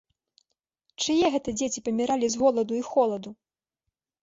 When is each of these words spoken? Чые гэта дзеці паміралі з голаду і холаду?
Чые 1.05 1.25
гэта 1.35 1.49
дзеці 1.59 1.85
паміралі 1.91 2.27
з 2.37 2.41
голаду 2.41 2.73
і 2.81 2.83
холаду? 2.91 3.29